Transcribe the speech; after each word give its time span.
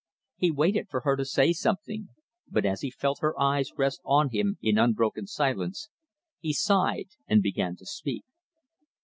He 0.37 0.49
waited 0.49 0.89
for 0.89 1.01
her 1.01 1.15
to 1.15 1.23
say 1.25 1.53
something, 1.53 2.09
but 2.49 2.65
as 2.65 2.81
he 2.81 2.89
felt 2.89 3.19
her 3.21 3.39
eyes 3.39 3.69
rest 3.77 4.01
on 4.03 4.29
him 4.31 4.57
in 4.59 4.79
unbroken 4.79 5.27
silence 5.27 5.89
he 6.39 6.53
sighed 6.53 7.09
and 7.27 7.43
began 7.43 7.75
to 7.75 7.85
speak. 7.85 8.25